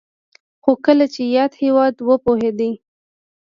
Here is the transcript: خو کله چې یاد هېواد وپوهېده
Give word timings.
خو 0.63 0.71
کله 0.85 1.05
چې 1.13 1.21
یاد 1.35 1.51
هېواد 1.61 1.95
وپوهېده 2.07 2.69